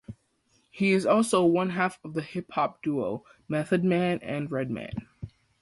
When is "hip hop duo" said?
2.23-3.23